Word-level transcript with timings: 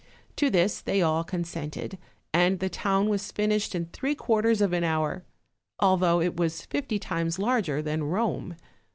To 0.37 0.49
this 0.49 0.81
they 0.81 1.03
all 1.03 1.23
con 1.23 1.43
sented, 1.43 1.99
and 2.33 2.57
the 2.57 2.69
town 2.69 3.07
was 3.07 3.31
finished 3.31 3.75
in 3.75 3.85
three 3.85 4.15
quarters 4.15 4.59
of 4.59 4.73
an 4.73 4.83
hour, 4.83 5.23
although 5.79 6.19
it 6.19 6.35
was 6.35 6.65
fifty 6.65 6.97
times 6.97 7.37
larger 7.37 7.83
than 7.83 8.01
Eome. 8.01 8.55